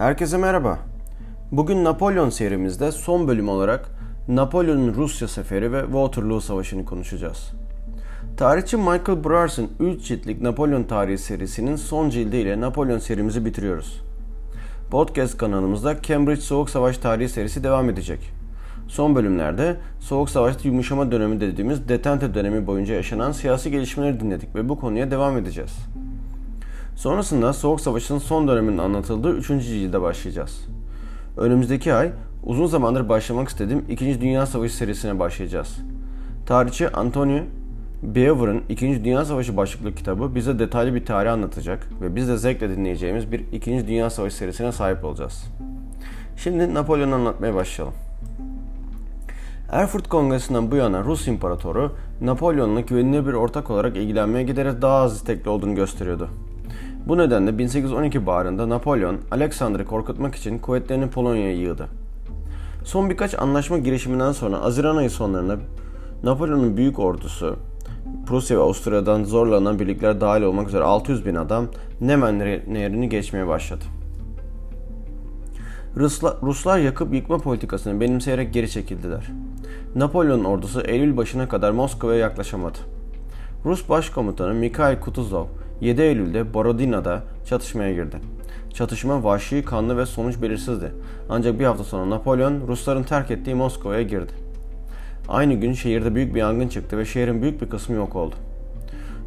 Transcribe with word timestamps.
Herkese 0.00 0.36
merhaba. 0.36 0.78
Bugün 1.52 1.84
Napolyon 1.84 2.30
serimizde 2.30 2.92
son 2.92 3.28
bölüm 3.28 3.48
olarak 3.48 3.88
Napolyon'un 4.28 4.94
Rusya 4.94 5.28
seferi 5.28 5.72
ve 5.72 5.82
Waterloo 5.82 6.40
Savaşı'nı 6.40 6.84
konuşacağız. 6.84 7.52
Tarihçi 8.36 8.76
Michael 8.76 9.24
Brars'ın 9.24 9.70
3 9.80 10.04
ciltlik 10.04 10.42
Napolyon 10.42 10.82
tarihi 10.82 11.18
serisinin 11.18 11.76
son 11.76 12.10
cildiyle 12.10 12.60
Napolyon 12.60 12.98
serimizi 12.98 13.44
bitiriyoruz. 13.44 14.02
Podcast 14.90 15.38
kanalımızda 15.38 16.02
Cambridge 16.02 16.40
Soğuk 16.40 16.70
Savaş 16.70 16.98
tarihi 16.98 17.28
serisi 17.28 17.64
devam 17.64 17.90
edecek. 17.90 18.32
Son 18.88 19.14
bölümlerde 19.14 19.76
Soğuk 19.98 20.30
Savaş'ta 20.30 20.68
yumuşama 20.68 21.12
dönemi 21.12 21.40
dediğimiz 21.40 21.88
detente 21.88 22.34
dönemi 22.34 22.66
boyunca 22.66 22.94
yaşanan 22.94 23.32
siyasi 23.32 23.70
gelişmeleri 23.70 24.20
dinledik 24.20 24.54
ve 24.54 24.68
bu 24.68 24.80
konuya 24.80 25.10
devam 25.10 25.38
edeceğiz. 25.38 25.72
Sonrasında 27.00 27.52
Soğuk 27.52 27.80
Savaş'ın 27.80 28.18
son 28.18 28.48
döneminin 28.48 28.78
anlatıldığı 28.78 29.36
3. 29.36 29.46
cilde 29.46 30.02
başlayacağız. 30.02 30.68
Önümüzdeki 31.36 31.94
ay 31.94 32.12
uzun 32.44 32.66
zamandır 32.66 33.08
başlamak 33.08 33.48
istediğim 33.48 33.84
2. 33.88 34.20
Dünya 34.20 34.46
Savaşı 34.46 34.76
serisine 34.76 35.18
başlayacağız. 35.18 35.76
Tarihçi 36.46 36.88
Antonio 36.88 37.42
Beaver'ın 38.02 38.62
2. 38.68 39.04
Dünya 39.04 39.24
Savaşı 39.24 39.56
başlıklı 39.56 39.94
kitabı 39.94 40.34
bize 40.34 40.58
detaylı 40.58 40.94
bir 40.94 41.06
tarih 41.06 41.32
anlatacak 41.32 41.88
ve 42.00 42.16
biz 42.16 42.28
de 42.28 42.36
zevkle 42.36 42.70
dinleyeceğimiz 42.70 43.32
bir 43.32 43.44
2. 43.52 43.88
Dünya 43.88 44.10
Savaşı 44.10 44.36
serisine 44.36 44.72
sahip 44.72 45.04
olacağız. 45.04 45.44
Şimdi 46.36 46.74
Napolyon'u 46.74 47.14
anlatmaya 47.14 47.54
başlayalım. 47.54 47.94
Erfurt 49.72 50.08
Kongresi'nden 50.08 50.70
bu 50.70 50.76
yana 50.76 51.04
Rus 51.04 51.28
İmparatoru 51.28 51.92
Napolyon'la 52.20 52.80
güvenilir 52.80 53.26
bir 53.26 53.32
ortak 53.32 53.70
olarak 53.70 53.96
ilgilenmeye 53.96 54.44
giderek 54.44 54.82
daha 54.82 54.96
az 54.96 55.16
istekli 55.16 55.50
olduğunu 55.50 55.74
gösteriyordu. 55.74 56.28
Bu 57.06 57.18
nedenle 57.18 57.58
1812 57.58 58.26
baharında 58.26 58.68
Napolyon, 58.68 59.18
Alexander'ı 59.30 59.84
korkutmak 59.84 60.34
için 60.34 60.58
kuvvetlerini 60.58 61.10
Polonya'ya 61.10 61.52
yığdı. 61.52 61.88
Son 62.84 63.10
birkaç 63.10 63.38
anlaşma 63.38 63.78
girişiminden 63.78 64.32
sonra 64.32 64.62
Haziran 64.62 64.96
ayı 64.96 65.10
sonlarında 65.10 65.56
Napolyon'un 66.22 66.76
büyük 66.76 66.98
ordusu, 66.98 67.56
Prusya 68.26 68.58
ve 68.58 68.62
Avusturya'dan 68.62 69.24
zorlanan 69.24 69.78
birlikler 69.78 70.20
dahil 70.20 70.42
olmak 70.42 70.68
üzere 70.68 70.84
600 70.84 71.26
bin 71.26 71.34
adam 71.34 71.66
Nemen 72.00 72.38
Nehri'ni 72.38 73.08
geçmeye 73.08 73.48
başladı. 73.48 73.84
Ruslar, 75.96 76.34
Ruslar 76.42 76.78
yakıp 76.78 77.14
yıkma 77.14 77.38
politikasını 77.38 78.00
benimseyerek 78.00 78.54
geri 78.54 78.70
çekildiler. 78.70 79.30
Napolyon 79.94 80.44
ordusu 80.44 80.80
Eylül 80.80 81.16
başına 81.16 81.48
kadar 81.48 81.70
Moskova'ya 81.70 82.18
yaklaşamadı. 82.18 82.78
Rus 83.64 83.88
Başkomutanı 83.88 84.54
Mikhail 84.54 85.00
Kutuzov 85.00 85.46
7 85.80 86.02
Eylül'de 86.02 86.54
Borodina'da 86.54 87.22
çatışmaya 87.46 87.92
girdi. 87.92 88.16
Çatışma 88.74 89.24
vahşi, 89.24 89.64
kanlı 89.64 89.96
ve 89.96 90.06
sonuç 90.06 90.42
belirsizdi. 90.42 90.92
Ancak 91.28 91.58
bir 91.58 91.64
hafta 91.64 91.84
sonra 91.84 92.10
Napolyon 92.10 92.68
Rusların 92.68 93.02
terk 93.02 93.30
ettiği 93.30 93.54
Moskova'ya 93.54 94.02
girdi. 94.02 94.32
Aynı 95.28 95.54
gün 95.54 95.72
şehirde 95.72 96.14
büyük 96.14 96.34
bir 96.34 96.40
yangın 96.40 96.68
çıktı 96.68 96.98
ve 96.98 97.04
şehrin 97.04 97.42
büyük 97.42 97.62
bir 97.62 97.70
kısmı 97.70 97.96
yok 97.96 98.16
oldu. 98.16 98.34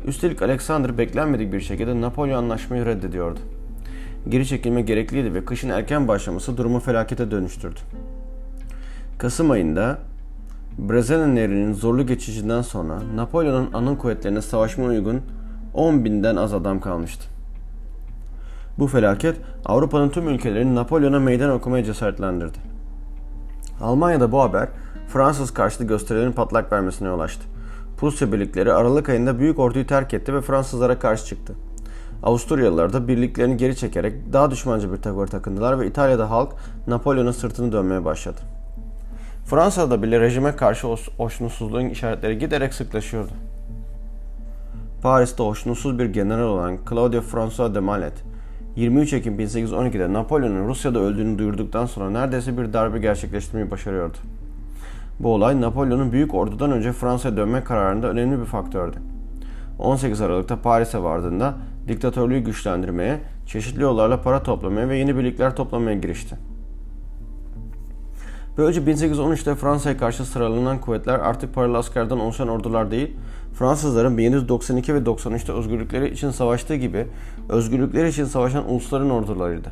Üstelik 0.07 0.41
Alexander 0.41 0.97
beklenmedik 0.97 1.53
bir 1.53 1.61
şekilde 1.61 2.01
Napolyon 2.01 2.37
anlaşmayı 2.37 2.85
reddediyordu. 2.85 3.39
Geri 4.29 4.47
çekilme 4.47 4.81
gerekliydi 4.81 5.33
ve 5.33 5.45
kışın 5.45 5.69
erken 5.69 6.07
başlaması 6.07 6.57
durumu 6.57 6.79
felakete 6.79 7.31
dönüştürdü. 7.31 7.79
Kasım 9.17 9.51
ayında 9.51 9.99
Brezena 10.77 11.27
Nehri'nin 11.27 11.73
zorlu 11.73 12.07
geçişinden 12.07 12.61
sonra 12.61 12.99
Napolyon'un 13.15 13.69
anın 13.73 13.95
kuvvetlerine 13.95 14.41
savaşma 14.41 14.85
uygun 14.85 15.21
10 15.73 16.05
binden 16.05 16.35
az 16.35 16.53
adam 16.53 16.79
kalmıştı. 16.79 17.25
Bu 18.79 18.87
felaket 18.87 19.37
Avrupa'nın 19.65 20.09
tüm 20.09 20.29
ülkelerini 20.29 20.75
Napolyon'a 20.75 21.19
meydan 21.19 21.49
okumaya 21.49 21.83
cesaretlendirdi. 21.83 22.57
Almanya'da 23.81 24.31
bu 24.31 24.41
haber 24.41 24.69
Fransız 25.07 25.53
karşıtı 25.53 25.83
gösterilerin 25.83 26.31
patlak 26.31 26.71
vermesine 26.71 27.07
yol 27.07 27.19
açtı. 27.19 27.43
Prusya 27.97 28.31
birlikleri 28.31 28.73
Aralık 28.73 29.09
ayında 29.09 29.39
büyük 29.39 29.59
orduyu 29.59 29.87
terk 29.87 30.13
etti 30.13 30.33
ve 30.33 30.41
Fransızlara 30.41 30.99
karşı 30.99 31.25
çıktı. 31.25 31.53
Avusturyalılar 32.23 32.93
da 32.93 33.07
birliklerini 33.07 33.57
geri 33.57 33.75
çekerek 33.75 34.33
daha 34.33 34.51
düşmanca 34.51 34.91
bir 34.91 34.97
tavır 34.97 35.27
takındılar 35.27 35.79
ve 35.79 35.87
İtalya'da 35.87 36.29
halk 36.29 36.53
Napolyon'un 36.87 37.31
sırtını 37.31 37.71
dönmeye 37.71 38.05
başladı. 38.05 38.41
Fransa'da 39.45 40.03
bile 40.03 40.19
rejime 40.19 40.55
karşı 40.55 40.87
hoşnutsuzluğun 41.17 41.89
işaretleri 41.89 42.37
giderek 42.37 42.73
sıklaşıyordu. 42.73 43.31
Paris'te 45.03 45.43
hoşnutsuz 45.43 45.99
bir 45.99 46.05
general 46.05 46.43
olan 46.43 46.77
Claude 46.89 47.21
François 47.21 47.75
de 47.75 47.79
Malet, 47.79 48.23
23 48.75 49.13
Ekim 49.13 49.39
1812'de 49.39 50.13
Napolyon'un 50.13 50.67
Rusya'da 50.67 50.99
öldüğünü 50.99 51.39
duyurduktan 51.39 51.85
sonra 51.85 52.09
neredeyse 52.09 52.57
bir 52.57 52.73
darbe 52.73 52.99
gerçekleştirmeyi 52.99 53.71
başarıyordu. 53.71 54.17
Bu 55.19 55.33
olay 55.33 55.61
Napolyon'un 55.61 56.11
büyük 56.11 56.33
ordudan 56.33 56.71
önce 56.71 56.91
Fransa'ya 56.91 57.37
dönme 57.37 57.63
kararında 57.63 58.07
önemli 58.07 58.39
bir 58.39 58.45
faktördü. 58.45 58.97
18 59.79 60.21
Aralık'ta 60.21 60.61
Paris'e 60.61 61.03
vardığında 61.03 61.53
diktatörlüğü 61.87 62.39
güçlendirmeye, 62.39 63.19
çeşitli 63.45 63.81
yollarla 63.81 64.21
para 64.21 64.43
toplamaya 64.43 64.89
ve 64.89 64.97
yeni 64.97 65.17
birlikler 65.17 65.55
toplamaya 65.55 65.97
girişti. 65.97 66.52
Böylece 68.57 68.81
1813'te 68.81 69.55
Fransa'ya 69.55 69.97
karşı 69.97 70.25
sıralanan 70.25 70.81
kuvvetler 70.81 71.19
artık 71.19 71.53
paralı 71.53 71.77
askerden 71.77 72.17
oluşan 72.17 72.47
ordular 72.47 72.91
değil, 72.91 73.11
Fransızların 73.53 74.17
1792 74.17 74.95
ve 74.95 74.99
93'te 74.99 75.53
özgürlükleri 75.53 76.09
için 76.09 76.31
savaştığı 76.31 76.75
gibi 76.75 77.07
özgürlükleri 77.49 78.09
için 78.09 78.25
savaşan 78.25 78.71
ulusların 78.71 79.09
ordularıydı. 79.09 79.69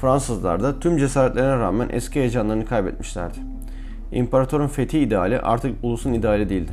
Fransızlar 0.00 0.62
da 0.62 0.80
tüm 0.80 0.98
cesaretlerine 0.98 1.56
rağmen 1.56 1.88
eski 1.92 2.20
heyecanlarını 2.20 2.66
kaybetmişlerdi. 2.66 3.38
İmparatorun 4.12 4.68
fethi 4.68 4.98
ideali 4.98 5.40
artık 5.40 5.84
ulusun 5.84 6.12
ideali 6.12 6.48
değildi. 6.48 6.72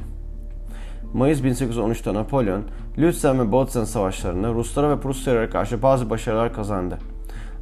Mayıs 1.13 1.41
1813'te 1.41 2.13
Napolyon, 2.13 2.61
Lützen 2.97 3.39
ve 3.39 3.51
Botzen 3.51 3.83
savaşlarında 3.83 4.53
Ruslara 4.53 4.89
ve 4.89 4.99
Prusyalara 4.99 5.49
karşı 5.49 5.81
bazı 5.81 6.09
başarılar 6.09 6.53
kazandı. 6.53 6.97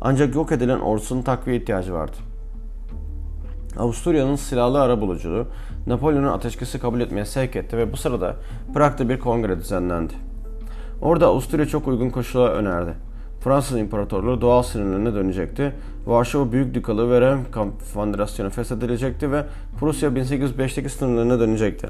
Ancak 0.01 0.35
yok 0.35 0.51
edilen 0.51 0.79
ordusunun 0.79 1.21
takviye 1.21 1.57
ihtiyacı 1.57 1.93
vardı. 1.93 2.28
Avusturya'nın 3.79 4.35
silahlı 4.35 4.81
ara 4.81 5.01
buluculuğu 5.01 5.45
Napolyon'un 5.87 6.27
ateşkesi 6.27 6.79
kabul 6.79 7.01
etmeye 7.01 7.25
sevk 7.25 7.55
etti 7.55 7.77
ve 7.77 7.93
bu 7.93 7.97
sırada 7.97 8.35
Prag'da 8.73 9.09
bir 9.09 9.19
kongre 9.19 9.59
düzenlendi. 9.59 10.13
Orada 11.01 11.27
Avusturya 11.27 11.65
çok 11.65 11.87
uygun 11.87 12.09
koşullar 12.09 12.49
önerdi. 12.51 12.93
Fransız 13.43 13.77
İmparatorluğu 13.77 14.41
doğal 14.41 14.63
sınırlarına 14.63 15.15
dönecekti. 15.15 15.73
Varşova 16.05 16.51
Büyük 16.51 16.73
Dükalığı 16.73 17.11
ve 17.11 17.21
Rem 17.21 17.39
Konfederasyonu 17.51 18.49
feshedilecekti 18.49 19.31
ve 19.31 19.45
Prusya 19.79 20.09
1805'teki 20.09 20.89
sınırlarına 20.89 21.39
dönecekti. 21.39 21.87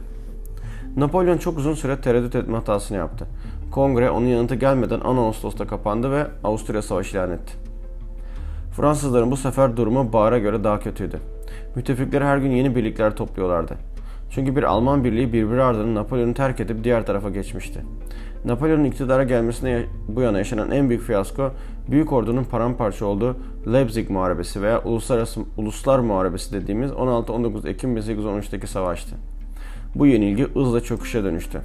Napolyon 0.97 1.37
çok 1.37 1.57
uzun 1.57 1.73
süre 1.73 2.01
tereddüt 2.01 2.35
etme 2.35 2.55
hatasını 2.55 2.97
yaptı. 2.97 3.27
Kongre 3.71 4.09
onun 4.09 4.25
yanıtı 4.25 4.55
gelmeden 4.55 4.99
10 4.99 5.17
Ağustos'ta 5.17 5.67
kapandı 5.67 6.11
ve 6.11 6.27
Avusturya 6.43 6.81
Savaşı 6.81 7.17
ilan 7.17 7.31
etti. 7.31 7.68
Fransızların 8.79 9.31
bu 9.31 9.37
sefer 9.37 9.77
durumu 9.77 10.13
Bağır'a 10.13 10.37
göre 10.37 10.63
daha 10.63 10.79
kötüydü. 10.79 11.19
Müttefikler 11.75 12.21
her 12.21 12.37
gün 12.37 12.51
yeni 12.51 12.75
birlikler 12.75 13.15
topluyorlardı. 13.15 13.75
Çünkü 14.31 14.55
bir 14.55 14.63
Alman 14.63 15.03
birliği 15.03 15.33
birbiri 15.33 15.63
ardına 15.63 15.95
Napolyon'u 15.95 16.33
terk 16.33 16.59
edip 16.59 16.83
diğer 16.83 17.05
tarafa 17.05 17.29
geçmişti. 17.29 17.81
Napolyon'un 18.45 18.83
iktidara 18.83 19.23
gelmesine 19.23 19.85
bu 20.07 20.21
yana 20.21 20.37
yaşanan 20.37 20.71
en 20.71 20.89
büyük 20.89 21.03
fiyasko, 21.03 21.51
Büyük 21.91 22.13
Ordu'nun 22.13 22.43
paramparça 22.43 23.05
olduğu 23.05 23.37
Leipzig 23.73 24.09
Muharebesi 24.09 24.61
veya 24.61 24.83
Uluslararası 24.83 25.41
Uluslar 25.57 25.99
Muharebesi 25.99 26.53
dediğimiz 26.53 26.91
16-19 26.91 27.69
Ekim 27.69 27.97
1813'teki 27.97 28.67
savaştı. 28.67 29.15
Bu 29.95 30.07
yenilgi 30.07 30.43
hızla 30.43 30.81
çöküşe 30.81 31.23
dönüştü. 31.23 31.61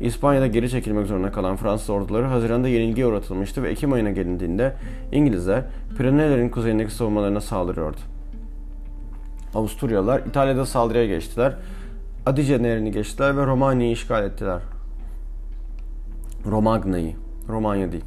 İspanya'da 0.00 0.46
geri 0.46 0.70
çekilmek 0.70 1.06
zorunda 1.06 1.32
kalan 1.32 1.56
Fransız 1.56 1.90
orduları 1.90 2.26
Haziran'da 2.26 2.68
yenilgiye 2.68 3.06
uğratılmıştı 3.06 3.62
ve 3.62 3.70
Ekim 3.70 3.92
ayına 3.92 4.10
gelindiğinde 4.10 4.74
İngilizler 5.12 5.64
Pireneylerin 5.98 6.48
kuzeyindeki 6.48 6.94
savunmalarına 6.94 7.40
saldırıyordu. 7.40 7.96
Avusturyalılar 9.54 10.20
İtalya'da 10.20 10.66
saldırıya 10.66 11.06
geçtiler. 11.06 11.56
Adige 12.26 12.62
Nehri'ni 12.62 12.90
geçtiler 12.90 13.36
ve 13.36 13.46
Romanya'yı 13.46 13.92
işgal 13.92 14.24
ettiler. 14.24 14.60
Romagna'yı, 16.46 17.14
Romanya 17.48 17.92
değil. 17.92 18.04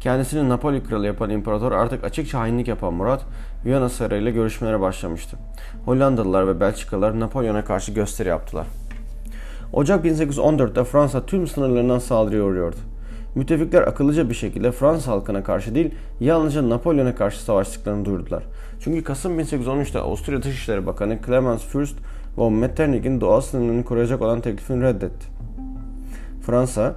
Kendisini 0.00 0.48
Napoli 0.48 0.82
kralı 0.82 1.06
yapan 1.06 1.30
imparator 1.30 1.72
artık 1.72 2.04
açıkça 2.04 2.40
hainlik 2.40 2.68
yapan 2.68 2.94
Murat, 2.94 3.24
Viyana 3.64 3.88
Sarayı 3.88 4.22
ile 4.22 4.30
görüşmelere 4.30 4.80
başlamıştı. 4.80 5.36
Hollandalılar 5.84 6.46
ve 6.46 6.60
Belçikalılar 6.60 7.20
Napolyon'a 7.20 7.64
karşı 7.64 7.92
gösteri 7.92 8.28
yaptılar. 8.28 8.66
Ocak 9.72 10.04
1814'te 10.04 10.84
Fransa 10.84 11.26
tüm 11.26 11.46
sınırlarından 11.46 11.98
saldırıya 11.98 12.44
uğruyordu. 12.44 12.76
Müttefikler 13.34 13.82
akıllıca 13.82 14.30
bir 14.30 14.34
şekilde 14.34 14.72
Fransız 14.72 15.08
halkına 15.08 15.44
karşı 15.44 15.74
değil, 15.74 15.90
yalnızca 16.20 16.68
Napolyon'a 16.68 17.14
karşı 17.14 17.42
savaştıklarını 17.42 18.04
duyurdular. 18.04 18.42
Çünkü 18.80 19.04
Kasım 19.04 19.40
1813'te 19.40 19.98
Avusturya 19.98 20.42
Dışişleri 20.42 20.86
Bakanı 20.86 21.18
Clemens 21.26 21.64
Fürst 21.64 21.96
von 22.36 22.52
Metternich'in 22.52 23.20
doğal 23.20 23.40
sınırlarını 23.40 23.84
koruyacak 23.84 24.22
olan 24.22 24.40
teklifini 24.40 24.82
reddetti. 24.82 25.26
Fransa, 26.42 26.94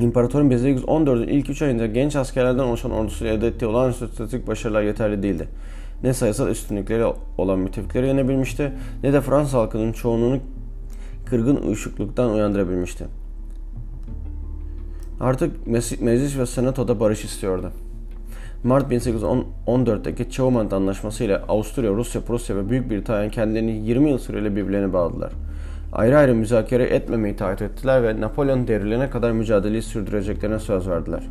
İmparatorun 0.00 0.50
1814'ün 0.50 1.28
ilk 1.28 1.50
3 1.50 1.62
ayında 1.62 1.86
genç 1.86 2.16
askerlerden 2.16 2.62
oluşan 2.62 2.90
ordusuyla 2.90 3.34
elde 3.34 3.46
ettiği 3.46 3.66
olağanüstü 3.66 4.08
stratejik 4.08 4.46
başarılar 4.46 4.82
yeterli 4.82 5.22
değildi. 5.22 5.48
Ne 6.02 6.14
sayısal 6.14 6.48
üstünlükleri 6.48 7.04
olan 7.38 7.58
müttefikleri 7.58 8.06
yenebilmişti 8.06 8.72
ne 9.02 9.12
de 9.12 9.20
Fransız 9.20 9.54
halkının 9.54 9.92
çoğunluğunu 9.92 10.38
kırgın 11.30 11.56
uyuşukluktan 11.56 12.30
uyandırabilmişti. 12.30 13.06
Artık 15.20 15.66
meclis 16.00 16.38
ve 16.38 16.46
senatoda 16.46 17.00
barış 17.00 17.24
istiyordu. 17.24 17.70
Mart 18.64 18.92
1814'teki 18.92 20.30
Chaumont 20.30 20.72
Anlaşması 20.72 21.24
ile 21.24 21.38
Avusturya, 21.38 21.90
Rusya, 21.90 22.20
Prusya 22.20 22.56
ve 22.56 22.70
Büyük 22.70 22.90
Britanya 22.90 23.30
kendilerini 23.30 23.70
20 23.70 24.10
yıl 24.10 24.18
süreyle 24.18 24.56
birbirlerine 24.56 24.92
bağladılar. 24.92 25.32
Ayrı 25.92 26.18
ayrı 26.18 26.34
müzakere 26.34 26.84
etmemeyi 26.84 27.36
taahhüt 27.36 27.62
ettiler 27.62 28.02
ve 28.02 28.20
Napolyon 28.20 28.68
devrilene 28.68 29.10
kadar 29.10 29.32
mücadeleyi 29.32 29.82
sürdüreceklerine 29.82 30.58
söz 30.58 30.88
verdiler. 30.88 31.22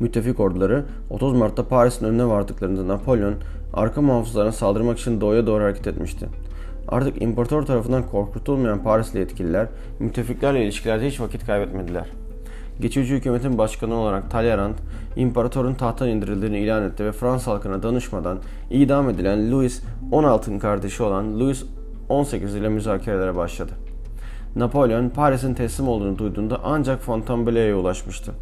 Müttefik 0.00 0.40
orduları 0.40 0.84
30 1.10 1.32
Mart'ta 1.32 1.68
Paris'in 1.68 2.06
önüne 2.06 2.26
vardıklarında 2.26 2.88
Napolyon 2.88 3.34
arka 3.74 4.02
muhafızlarına 4.02 4.52
saldırmak 4.52 4.98
için 4.98 5.20
doğuya 5.20 5.46
doğru 5.46 5.64
hareket 5.64 5.86
etmişti. 5.86 6.28
Artık 6.88 7.22
imparator 7.22 7.62
tarafından 7.62 8.02
korkutulmayan 8.10 8.82
Parisli 8.82 9.18
yetkililer 9.18 9.66
müttefiklerle 9.98 10.64
ilişkilerde 10.64 11.06
hiç 11.06 11.20
vakit 11.20 11.46
kaybetmediler. 11.46 12.06
Geçici 12.80 13.14
hükümetin 13.14 13.58
başkanı 13.58 13.94
olarak 13.94 14.30
Talleyrand, 14.30 14.74
imparatorun 15.16 15.74
tahttan 15.74 16.08
indirildiğini 16.08 16.58
ilan 16.58 16.82
etti 16.82 17.04
ve 17.04 17.12
Fransız 17.12 17.46
halkına 17.46 17.82
danışmadan 17.82 18.38
idam 18.70 19.10
edilen 19.10 19.52
Louis 19.52 19.82
XVI'nin 20.12 20.58
kardeşi 20.58 21.02
olan 21.02 21.40
Louis 21.40 21.64
18 22.08 22.54
ile 22.54 22.68
müzakerelere 22.68 23.36
başladı. 23.36 23.72
Napolyon 24.56 25.08
Paris'in 25.08 25.54
teslim 25.54 25.88
olduğunu 25.88 26.18
duyduğunda 26.18 26.60
ancak 26.64 27.00
Fontainebleau'ya 27.00 27.76
ulaşmıştı. 27.76 28.32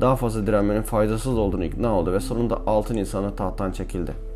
Daha 0.00 0.16
fazla 0.16 0.46
direnmenin 0.46 0.82
faydasız 0.82 1.38
olduğunu 1.38 1.64
ikna 1.64 1.92
oldu 1.92 2.12
ve 2.12 2.20
sonunda 2.20 2.58
6 2.66 2.94
Nisan'da 2.94 3.36
tahttan 3.36 3.72
çekildi. 3.72 4.29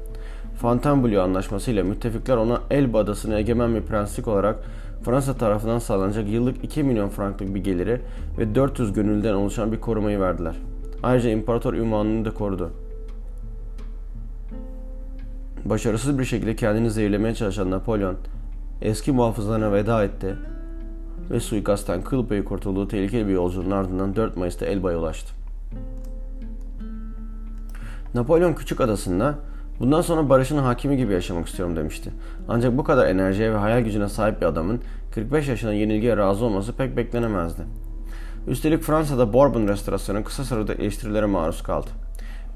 Fontainebleau 0.57 1.23
anlaşması 1.23 1.71
ile 1.71 1.83
müttefikler 1.83 2.37
ona 2.37 2.61
Elba 2.71 2.99
adasını 2.99 3.35
egemen 3.35 3.75
bir 3.75 3.83
prenslik 3.83 4.29
olarak 4.29 4.57
Fransa 5.03 5.35
tarafından 5.35 5.79
sağlanacak 5.79 6.29
yıllık 6.29 6.65
2 6.65 6.83
milyon 6.83 7.09
franklık 7.09 7.55
bir 7.55 7.65
geliri 7.65 8.01
ve 8.39 8.55
400 8.55 8.93
gönüllüden 8.93 9.35
oluşan 9.35 9.73
bir 9.73 9.81
korumayı 9.81 10.21
verdiler. 10.21 10.55
Ayrıca 11.03 11.31
imparator 11.31 11.75
ünvanını 11.75 12.25
da 12.25 12.35
korudu. 12.35 12.71
Başarısız 15.65 16.19
bir 16.19 16.25
şekilde 16.25 16.57
kendini 16.57 16.91
zehirlemeye 16.91 17.35
çalışan 17.35 17.71
Napolyon, 17.71 18.17
eski 18.83 19.13
muhafızlarına 19.13 19.73
veda 19.73 20.05
etti 20.05 20.37
ve 21.31 21.41
suikastten 21.41 22.03
kıl 22.03 22.27
payı 22.27 22.45
kurtulduğu 22.45 22.89
tehlikeli 22.89 23.27
bir 23.27 23.33
yolculuğun 23.33 23.71
ardından 23.71 24.17
4 24.17 24.37
Mayıs'ta 24.37 24.67
Elba'ya 24.67 24.99
ulaştı. 24.99 25.35
Napolyon 28.15 28.55
Küçük 28.55 28.81
Adası'nda 28.81 29.35
bundan 29.81 30.01
sonra 30.01 30.29
barışın 30.29 30.59
hakimi 30.59 30.97
gibi 30.97 31.13
yaşamak 31.13 31.49
istiyorum 31.49 31.77
demişti. 31.77 32.11
Ancak 32.49 32.79
bu 32.79 32.85
kadar 32.85 33.07
enerjiye 33.07 33.53
ve 33.53 33.57
hayal 33.57 33.81
gücüne 33.81 34.09
sahip 34.09 34.41
bir 34.41 34.47
adamın 34.47 34.81
45 35.15 35.49
yaşına 35.49 35.73
yenilgiye 35.73 36.17
razı 36.17 36.45
olması 36.45 36.73
pek 36.73 36.97
beklenemezdi. 36.97 37.63
Üstelik 38.47 38.83
Fransa'da 38.83 39.33
Bourbon 39.33 39.69
restorasyonu 39.69 40.25
kısa 40.25 40.45
sürede 40.45 40.73
eleştirilere 40.73 41.27
maruz 41.27 41.63
kaldı. 41.63 41.91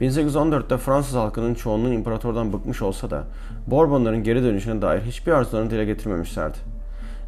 1814'te 0.01 0.77
Fransız 0.77 1.15
halkının 1.15 1.55
çoğunluğu 1.55 1.93
imparatordan 1.93 2.53
bıkmış 2.53 2.83
olsa 2.83 3.11
da 3.11 3.25
Bourbonların 3.67 4.23
geri 4.23 4.43
dönüşüne 4.43 4.83
dair 4.83 5.01
hiçbir 5.01 5.33
arzularını 5.33 5.71
dile 5.71 5.85
getirmemişlerdi. 5.85 6.78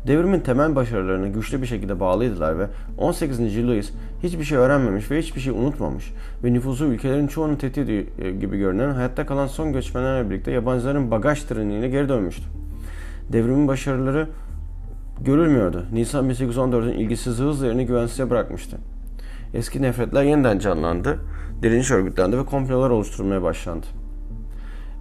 Devrimin 0.07 0.41
temel 0.41 0.77
başarılarını 0.77 1.29
güçlü 1.29 1.63
bir 1.63 1.67
şekilde 1.67 2.01
bağlıydılar 2.01 2.59
ve 2.59 2.67
18. 2.99 3.41
Louis 3.41 3.93
hiçbir 4.23 4.45
şey 4.45 4.59
öğrenmemiş 4.59 5.11
ve 5.11 5.19
hiçbir 5.19 5.41
şey 5.41 5.53
unutmamış 5.53 6.13
ve 6.45 6.53
nüfusu 6.53 6.85
ülkelerin 6.85 7.27
çoğunu 7.27 7.59
tehdit 7.59 8.09
e, 8.19 8.31
gibi 8.31 8.59
görünen 8.59 8.91
hayatta 8.91 9.27
kalan 9.27 9.47
son 9.47 9.73
göçmenlerle 9.73 10.31
birlikte 10.31 10.51
yabancıların 10.51 11.11
bagaj 11.11 11.43
treniyle 11.43 11.89
geri 11.89 12.09
dönmüştü. 12.09 12.43
Devrimin 13.33 13.69
başarıları 13.69 14.29
görülmüyordu. 15.21 15.87
Nisan 15.93 16.31
1814'ün 16.31 16.99
ilgisiz 16.99 17.39
hızla 17.39 17.67
yerini 17.67 17.87
güvensize 17.87 18.31
bırakmıştı. 18.31 18.77
Eski 19.55 19.83
nefretler 19.83 20.23
yeniden 20.23 20.59
canlandı, 20.59 21.19
direniş 21.63 21.91
örgütlendi 21.91 22.39
ve 22.39 22.45
komplolar 22.45 22.91
oluşturulmaya 22.91 23.43
başlandı. 23.43 23.87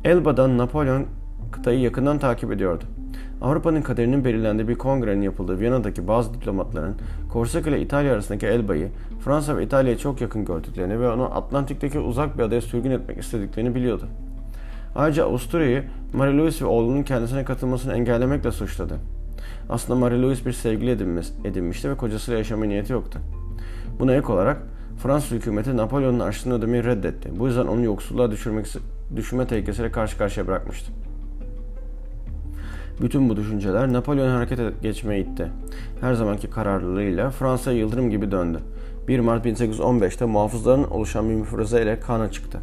Elba'dan 0.04 0.58
Napolyon 0.58 1.06
kıtayı 1.52 1.80
yakından 1.80 2.20
takip 2.20 2.52
ediyordu. 2.52 2.84
Avrupa'nın 3.42 3.82
kaderinin 3.82 4.26
belirlendiği 4.26 4.68
bir 4.68 4.76
kongrenin 4.76 5.22
yapıldığı 5.22 5.60
Viyana'daki 5.60 6.08
bazı 6.08 6.34
diplomatların 6.34 6.96
Korsika 7.32 7.70
ile 7.70 7.82
İtalya 7.82 8.14
arasındaki 8.14 8.48
Elba'yı 8.48 8.90
Fransa 9.26 9.58
ve 9.58 9.64
İtalya'ya 9.64 9.98
çok 9.98 10.22
yakın 10.22 10.46
gördüklerini 10.46 11.00
ve 11.00 11.10
onu 11.10 11.36
Atlantik'teki 11.38 12.00
uzak 12.00 12.38
bir 12.38 12.44
adaya 12.44 12.62
sürgün 12.62 12.92
etmek 12.92 13.18
istediklerini 13.18 13.76
biliyordu. 13.76 14.08
Ayrıca 14.96 15.26
Avusturya'yı 15.26 15.84
Marie 16.14 16.38
Louise 16.38 16.66
ve 16.66 16.70
oğlunun 16.70 17.04
kendisine 17.04 17.46
katılmasını 17.46 17.94
engellemekle 17.94 18.52
suçladı. 18.52 18.98
Aslında 19.70 20.00
Marie 20.00 20.22
Louise 20.22 20.46
bir 20.46 20.54
sevgili 20.54 20.92
edinmişti 21.44 21.90
ve 21.90 21.98
kocasıyla 21.98 22.38
yaşama 22.38 22.66
niyeti 22.66 22.94
yoktu. 22.94 23.20
Buna 24.00 24.14
ek 24.14 24.28
olarak 24.28 24.58
Fransız 25.04 25.32
hükümeti 25.32 25.78
Napolyon'un 25.78 26.20
açlığını 26.20 26.54
ödemeyi 26.54 26.84
reddetti. 26.84 27.40
Bu 27.40 27.48
yüzden 27.48 27.68
onu 27.68 27.84
yoksulluğa 27.84 28.32
düşürmek, 28.32 28.66
düşürme 29.16 29.48
tehlikesiyle 29.48 29.92
karşı 29.92 30.18
karşıya 30.18 30.48
bırakmıştı. 30.48 30.92
Bütün 33.02 33.30
bu 33.30 33.38
düşünceler 33.38 33.94
Napolyon 33.94 34.30
harekete 34.30 34.72
geçmeye 34.82 35.22
itti. 35.22 35.52
Her 36.02 36.14
zamanki 36.14 36.50
kararlılığıyla 36.50 37.30
Fransa 37.30 37.72
yıldırım 37.72 38.10
gibi 38.10 38.32
döndü. 38.32 38.60
1 39.08 39.20
Mart 39.20 39.46
1815'te 39.46 40.26
muhafızların 40.26 40.84
oluşan 40.84 41.30
bir 41.30 41.34
müfreze 41.34 41.84
ile 41.84 42.00
kana 42.00 42.32
çıktı. 42.32 42.60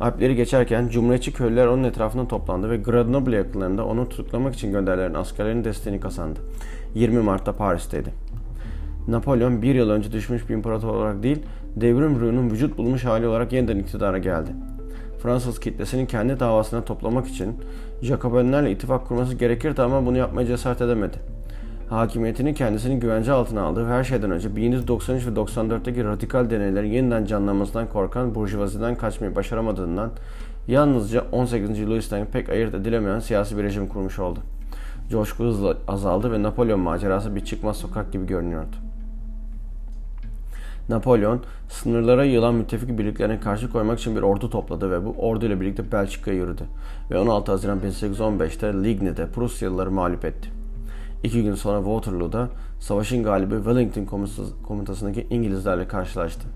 Alpleri 0.00 0.36
geçerken 0.36 0.88
Cumhuriyetçi 0.88 1.32
köylüler 1.32 1.66
onun 1.66 1.84
etrafına 1.84 2.28
toplandı 2.28 2.70
ve 2.70 2.76
Grenoble 2.76 3.36
yakınlarında 3.36 3.86
onu 3.86 4.08
tutuklamak 4.08 4.54
için 4.54 4.72
gönderilen 4.72 5.14
askerlerin 5.14 5.64
desteğini 5.64 6.00
kazandı. 6.00 6.40
20 6.94 7.20
Mart'ta 7.20 7.52
Paris'teydi. 7.52 8.08
Napolyon 9.08 9.62
bir 9.62 9.74
yıl 9.74 9.90
önce 9.90 10.12
düşmüş 10.12 10.48
bir 10.48 10.54
imparator 10.54 10.88
olarak 10.88 11.22
değil, 11.22 11.38
devrim 11.76 12.20
ruhunun 12.20 12.50
vücut 12.50 12.78
bulmuş 12.78 13.04
hali 13.04 13.26
olarak 13.26 13.52
yeniden 13.52 13.78
iktidara 13.78 14.18
geldi. 14.18 14.50
Fransız 15.22 15.60
kitlesinin 15.60 16.06
kendi 16.06 16.40
davasına 16.40 16.84
toplamak 16.84 17.28
için 17.28 17.56
Jacobinlerle 18.02 18.70
ittifak 18.70 19.08
kurması 19.08 19.34
gerekirdi 19.34 19.82
ama 19.82 20.06
bunu 20.06 20.18
yapmaya 20.18 20.46
cesaret 20.46 20.80
edemedi. 20.80 21.16
Hakimiyetini 21.88 22.54
kendisini 22.54 23.00
güvence 23.00 23.32
altına 23.32 23.62
aldı 23.62 23.86
ve 23.86 23.90
her 23.90 24.04
şeyden 24.04 24.30
önce 24.30 24.56
1793 24.56 25.26
ve 25.26 25.30
94'teki 25.30 26.04
radikal 26.04 26.50
deneylerin 26.50 26.92
yeniden 26.92 27.24
canlanmasından 27.24 27.88
korkan 27.88 28.34
burjuvaziden 28.34 28.94
kaçmayı 28.94 29.36
başaramadığından 29.36 30.10
yalnızca 30.68 31.24
18. 31.32 31.88
Louis'ten 31.88 32.26
pek 32.26 32.48
ayırt 32.48 32.74
edilemeyen 32.74 33.18
siyasi 33.18 33.58
bir 33.58 33.62
rejim 33.62 33.88
kurmuş 33.88 34.18
oldu. 34.18 34.40
Coşku 35.10 35.44
hızla 35.44 35.76
azaldı 35.88 36.32
ve 36.32 36.42
Napolyon 36.42 36.80
macerası 36.80 37.36
bir 37.36 37.44
çıkmaz 37.44 37.76
sokak 37.76 38.12
gibi 38.12 38.26
görünüyordu. 38.26 38.76
Napolyon 40.88 41.40
sınırlara 41.68 42.24
yılan 42.24 42.54
müttefik 42.54 42.98
birliklerine 42.98 43.40
karşı 43.40 43.70
koymak 43.70 43.98
için 43.98 44.16
bir 44.16 44.22
ordu 44.22 44.50
topladı 44.50 44.90
ve 44.90 45.04
bu 45.04 45.10
ordu 45.10 45.46
ile 45.46 45.60
birlikte 45.60 45.92
Belçika'ya 45.92 46.36
yürüdü 46.36 46.62
ve 47.10 47.18
16 47.18 47.52
Haziran 47.52 47.78
1815'te 47.80 48.84
Ligny'de 48.84 49.26
Prusyalıları 49.26 49.90
mağlup 49.90 50.24
etti. 50.24 50.48
İki 51.22 51.42
gün 51.42 51.54
sonra 51.54 51.78
Waterloo'da 51.78 52.48
savaşın 52.80 53.22
galibi 53.22 53.54
Wellington 53.54 54.28
komutasındaki 54.66 55.26
İngilizlerle 55.30 55.88
karşılaştı. 55.88 56.48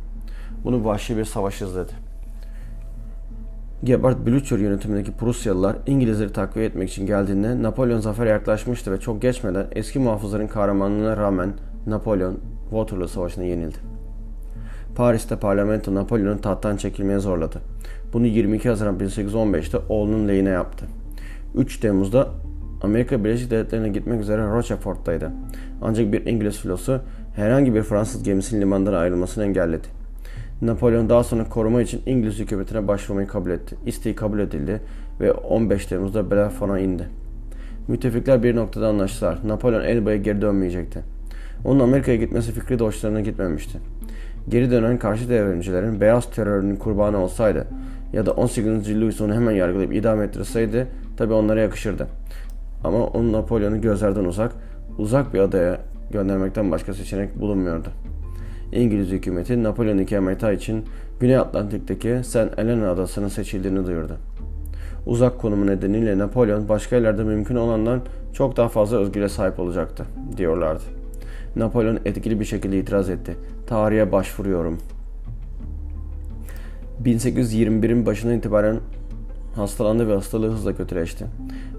Bunu 0.65 0.85
vahşi 0.85 1.17
bir 1.17 1.25
savaş 1.25 1.63
izledi. 1.63 1.93
Gebhard 3.85 4.27
Blücher 4.27 4.59
yönetimindeki 4.59 5.13
Prusyalılar 5.13 5.77
İngilizleri 5.87 6.33
takviye 6.33 6.67
etmek 6.67 6.91
için 6.91 7.07
geldiğinde 7.07 7.63
Napolyon 7.63 8.01
zafere 8.01 8.29
yaklaşmıştı 8.29 8.93
ve 8.93 9.01
çok 9.01 9.23
geçmeden 9.23 9.67
eski 9.73 9.99
muhafızların 9.99 10.47
kahramanlığına 10.47 11.17
rağmen 11.17 11.53
Napolyon 11.87 12.39
Waterloo 12.71 13.09
Savaşı'na 13.09 13.45
yenildi. 13.45 13.96
Paris'te 14.97 15.37
parlamento 15.37 15.95
Napolyon'u 15.95 16.41
tahttan 16.41 16.77
çekilmeye 16.77 17.19
zorladı. 17.19 17.61
Bunu 18.13 18.27
22 18.27 18.69
Haziran 18.69 18.99
1815'te 18.99 19.79
oğlunun 19.89 20.29
lehine 20.29 20.49
yaptı. 20.49 20.87
3 21.55 21.81
Temmuz'da 21.81 22.29
Amerika 22.83 23.25
Birleşik 23.25 23.51
Devletleri'ne 23.51 23.89
gitmek 23.89 24.21
üzere 24.21 24.43
Rochefort'taydı. 24.43 25.33
Ancak 25.83 26.13
bir 26.13 26.27
İngiliz 26.27 26.59
filosu 26.59 27.01
herhangi 27.37 27.75
bir 27.75 27.83
Fransız 27.83 28.23
gemisinin 28.23 28.61
limandan 28.61 28.93
ayrılmasını 28.93 29.45
engelledi. 29.45 29.87
Napolyon 30.63 31.09
daha 31.09 31.25
sonra 31.25 31.49
koruma 31.49 31.83
için 31.83 32.03
İngiliz 32.07 32.39
hükümetine 32.39 32.89
başvurmayı 32.89 33.27
kabul 33.29 33.51
etti. 33.51 33.77
İsteği 33.87 34.15
kabul 34.15 34.39
edildi 34.39 34.81
ve 35.21 35.33
15 35.33 35.87
Temmuz'da 35.87 36.31
Bellefon'a 36.31 36.79
indi. 36.79 37.09
Müttefikler 37.89 38.43
bir 38.43 38.57
noktada 38.57 38.89
anlaştılar. 38.89 39.39
Napolyon 39.45 39.85
Elba'ya 39.85 40.17
geri 40.17 40.41
dönmeyecekti. 40.41 41.16
Onun 41.65 41.81
Amerika'ya 41.81 42.17
gitmesi 42.17 42.53
fikri 42.53 42.79
de 42.79 42.85
hoşlarına 42.85 43.21
gitmemişti 43.21 43.79
geri 44.49 44.71
dönen 44.71 44.99
karşı 44.99 45.29
devrimcilerin 45.29 46.01
beyaz 46.01 46.31
terörünün 46.31 46.77
kurbanı 46.77 47.19
olsaydı 47.19 47.67
ya 48.13 48.27
da 48.27 48.33
18. 48.33 49.01
Louis 49.01 49.21
onu 49.21 49.35
hemen 49.35 49.53
yargılayıp 49.53 49.95
idam 49.95 50.23
ettirseydi 50.23 50.87
tabi 51.17 51.33
onlara 51.33 51.61
yakışırdı. 51.61 52.07
Ama 52.85 53.07
onun 53.07 53.33
Napolyon'u 53.33 53.81
gözlerden 53.81 54.25
uzak, 54.25 54.53
uzak 54.99 55.35
bir 55.35 55.39
adaya 55.39 55.81
göndermekten 56.11 56.71
başka 56.71 56.95
seçenek 56.95 57.41
bulunmuyordu. 57.41 57.89
İngiliz 58.73 59.11
hükümeti 59.11 59.63
Napolyon 59.63 59.99
ikameti 59.99 60.53
için 60.53 60.85
Güney 61.21 61.37
Atlantik'teki 61.37 62.21
St. 62.25 62.59
Helena 62.59 62.91
adasının 62.91 63.29
seçildiğini 63.29 63.87
duyurdu. 63.87 64.17
Uzak 65.07 65.39
konumu 65.39 65.67
nedeniyle 65.67 66.19
Napolyon 66.19 66.69
başka 66.69 66.97
yerlerde 66.97 67.25
mümkün 67.25 67.57
olandan 67.57 68.01
çok 68.33 68.57
daha 68.57 68.69
fazla 68.69 68.99
özgürlüğe 68.99 69.29
sahip 69.29 69.61
olacaktı, 69.61 70.05
diyorlardı. 70.37 71.06
Napolyon 71.57 71.99
etkili 72.05 72.41
bir 72.41 72.45
şekilde 72.45 72.79
itiraz 72.79 73.11
etti. 73.11 73.37
Tarihe 73.67 74.13
başvuruyorum. 74.13 74.79
1821'in 77.05 78.07
başından 78.07 78.35
itibaren 78.35 78.81
hastalandı 79.55 80.09
ve 80.09 80.15
hastalığı 80.15 80.51
hızla 80.51 80.77
kötüleşti. 80.77 81.27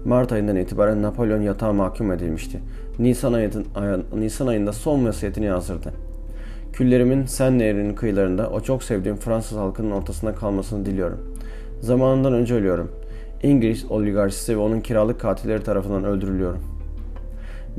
Mart 0.04 0.32
ayından 0.32 0.56
itibaren 0.56 1.02
Napolyon 1.02 1.42
yatağa 1.42 1.72
mahkum 1.72 2.12
edilmişti. 2.12 2.60
Nisan, 2.98 3.32
ayın, 3.32 4.04
Nisan 4.16 4.46
ayında 4.46 4.72
son 4.72 5.06
vasiyetini 5.06 5.44
yazdırdı. 5.44 5.92
Küllerimin 6.72 7.26
Sen 7.26 7.58
Nehri'nin 7.58 7.94
kıyılarında 7.94 8.50
o 8.50 8.60
çok 8.60 8.82
sevdiğim 8.82 9.16
Fransız 9.16 9.58
halkının 9.58 9.90
ortasında 9.90 10.34
kalmasını 10.34 10.86
diliyorum. 10.86 11.36
Zamanından 11.80 12.32
önce 12.32 12.54
ölüyorum. 12.54 12.92
İngiliz 13.42 13.90
oligarşisi 13.90 14.56
ve 14.56 14.60
onun 14.60 14.80
kiralık 14.80 15.20
katilleri 15.20 15.62
tarafından 15.62 16.04
öldürülüyorum. 16.04 16.77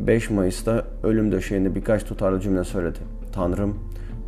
5 0.07 0.29
Mayıs'ta 0.29 0.85
ölüm 1.03 1.31
döşeğinde 1.31 1.75
birkaç 1.75 2.03
tutarlı 2.03 2.41
cümle 2.41 2.63
söyledi. 2.63 2.99
Tanrım, 3.33 3.79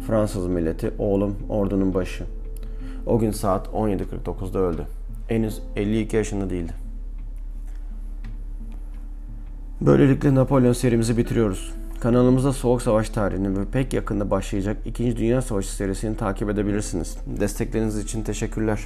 Fransız 0.08 0.48
milleti, 0.48 0.92
oğlum, 1.00 1.36
ordunun 1.50 1.94
başı. 1.94 2.24
O 3.06 3.20
gün 3.20 3.32
saat 3.32 3.68
17.49'da 3.68 4.60
öldü. 4.60 4.86
Henüz 5.28 5.62
52 5.76 6.16
yaşında 6.16 6.50
değildi. 6.50 6.74
Böylelikle 9.82 10.36
Napolyon 10.36 10.74
serimizi 10.74 11.18
bitiriyoruz. 11.18 11.74
Kanalımızda 12.00 12.54
Soğuk 12.54 12.82
Savaş 12.82 13.10
tarihini 13.10 13.60
ve 13.60 13.66
pek 13.66 13.94
yakında 13.94 14.32
başlayacak 14.32 14.78
2. 14.86 15.18
Dünya 15.18 15.42
Savaşı 15.42 15.76
serisini 15.76 16.18
takip 16.18 16.50
edebilirsiniz. 16.50 17.18
Destekleriniz 17.40 17.98
için 17.98 18.24
teşekkürler. 18.24 18.80